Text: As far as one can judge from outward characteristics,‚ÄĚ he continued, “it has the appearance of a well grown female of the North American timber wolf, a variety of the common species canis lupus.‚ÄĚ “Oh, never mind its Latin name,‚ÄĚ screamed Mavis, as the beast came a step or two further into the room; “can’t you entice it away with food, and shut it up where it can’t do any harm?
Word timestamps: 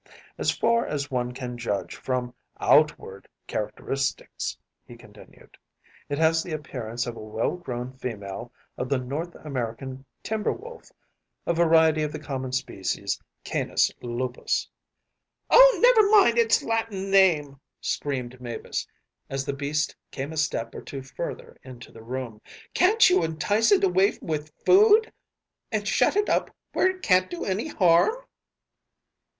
As 0.35 0.49
far 0.49 0.83
as 0.87 1.11
one 1.11 1.31
can 1.31 1.59
judge 1.59 1.95
from 1.95 2.33
outward 2.59 3.27
characteristics,‚ÄĚ 3.45 4.57
he 4.83 4.97
continued, 4.97 5.59
“it 6.09 6.17
has 6.17 6.41
the 6.41 6.53
appearance 6.53 7.05
of 7.05 7.15
a 7.15 7.19
well 7.19 7.55
grown 7.55 7.93
female 7.93 8.51
of 8.79 8.89
the 8.89 8.97
North 8.97 9.35
American 9.35 10.03
timber 10.23 10.51
wolf, 10.53 10.91
a 11.45 11.53
variety 11.53 12.01
of 12.01 12.11
the 12.11 12.17
common 12.17 12.51
species 12.51 13.21
canis 13.43 13.91
lupus.‚ÄĚ 14.01 14.67
“Oh, 15.51 15.79
never 15.83 16.09
mind 16.09 16.39
its 16.39 16.63
Latin 16.63 17.11
name,‚ÄĚ 17.11 17.59
screamed 17.79 18.41
Mavis, 18.41 18.87
as 19.29 19.45
the 19.45 19.53
beast 19.53 19.95
came 20.09 20.33
a 20.33 20.37
step 20.37 20.73
or 20.73 20.81
two 20.81 21.03
further 21.03 21.57
into 21.61 21.91
the 21.91 22.01
room; 22.01 22.41
“can’t 22.73 23.11
you 23.11 23.21
entice 23.23 23.71
it 23.71 23.83
away 23.83 24.13
with 24.19 24.51
food, 24.65 25.13
and 25.71 25.87
shut 25.87 26.15
it 26.15 26.27
up 26.27 26.49
where 26.73 26.89
it 26.89 27.03
can’t 27.03 27.29
do 27.29 27.45
any 27.45 27.67
harm? 27.67 28.15